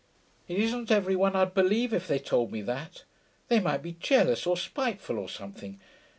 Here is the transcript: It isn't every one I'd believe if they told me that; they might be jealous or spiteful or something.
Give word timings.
It 0.47 0.57
isn't 0.57 0.89
every 0.89 1.15
one 1.15 1.35
I'd 1.35 1.53
believe 1.53 1.93
if 1.93 2.07
they 2.07 2.17
told 2.17 2.51
me 2.51 2.63
that; 2.63 3.03
they 3.49 3.59
might 3.59 3.83
be 3.83 3.91
jealous 3.99 4.47
or 4.47 4.57
spiteful 4.57 5.19
or 5.19 5.29
something. 5.29 5.79